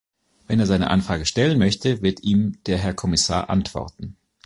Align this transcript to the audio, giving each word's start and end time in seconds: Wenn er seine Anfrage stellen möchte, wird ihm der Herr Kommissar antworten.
Wenn 0.47 0.59
er 0.59 0.65
seine 0.65 0.89
Anfrage 0.89 1.27
stellen 1.27 1.59
möchte, 1.59 2.01
wird 2.01 2.23
ihm 2.23 2.57
der 2.65 2.79
Herr 2.79 2.95
Kommissar 2.95 3.51
antworten. 3.51 4.17